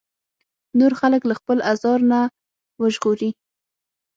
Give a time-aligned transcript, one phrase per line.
[0.79, 2.19] نور خلک له خپل ازار نه
[2.81, 3.31] وژغوري.